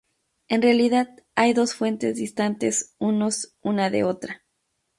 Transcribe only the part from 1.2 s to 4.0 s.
hay dos fuentes distantes unos una